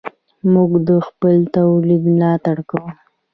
موږ 0.53 0.71
د 0.87 0.91
خپل 1.07 1.35
تولید 1.55 2.01
ملاتړ 2.13 2.57
کوو. 2.69 2.87